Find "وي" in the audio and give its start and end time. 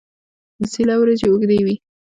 1.65-1.75